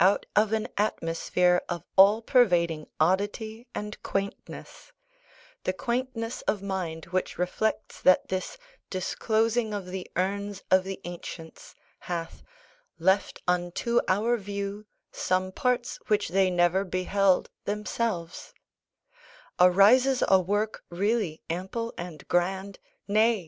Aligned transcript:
Out 0.00 0.26
of 0.34 0.52
an 0.52 0.66
atmosphere 0.76 1.62
of 1.68 1.84
all 1.94 2.20
pervading 2.20 2.88
oddity 2.98 3.68
and 3.76 4.02
quaintness 4.02 4.90
the 5.62 5.72
quaintness 5.72 6.42
of 6.48 6.60
mind 6.64 7.04
which 7.14 7.38
reflects 7.38 8.00
that 8.02 8.26
this 8.26 8.58
disclosing 8.90 9.72
of 9.72 9.86
the 9.86 10.10
urns 10.16 10.64
of 10.68 10.82
the 10.82 11.00
ancients 11.04 11.76
hath 12.00 12.42
"left 12.98 13.40
unto 13.46 14.00
our 14.08 14.36
view 14.36 14.84
some 15.12 15.52
parts 15.52 16.00
which 16.08 16.30
they 16.30 16.50
never 16.50 16.82
beheld 16.84 17.48
themselves" 17.64 18.52
arises 19.60 20.24
a 20.26 20.40
work 20.40 20.82
really 20.90 21.40
ample 21.48 21.94
and 21.96 22.26
grand, 22.26 22.80
nay! 23.06 23.46